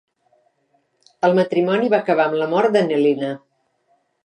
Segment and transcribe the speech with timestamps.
[1.27, 3.33] El matrimoni va acabar amb la mort de Nelina.